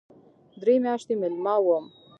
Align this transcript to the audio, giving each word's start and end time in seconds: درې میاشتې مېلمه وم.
درې 0.61 0.75
میاشتې 0.83 1.13
مېلمه 1.21 1.55
وم. 1.65 1.85